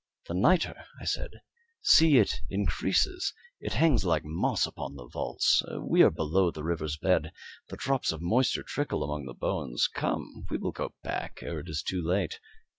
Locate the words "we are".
5.79-6.09